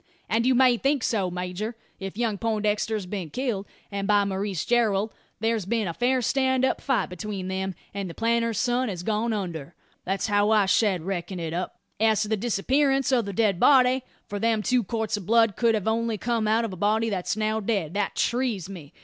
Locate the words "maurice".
4.25-4.65